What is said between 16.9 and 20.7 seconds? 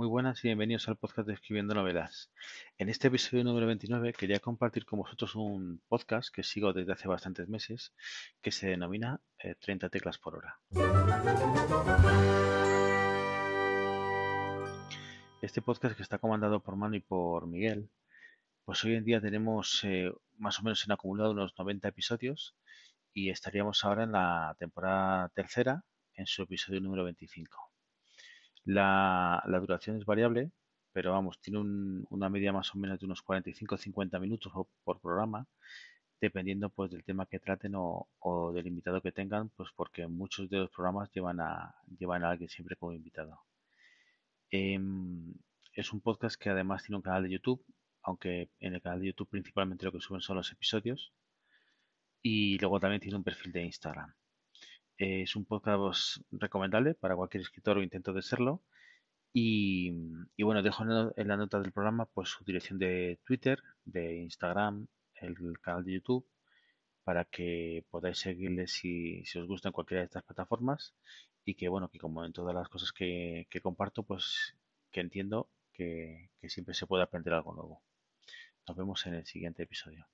y por Miguel, pues hoy en día tenemos eh, más o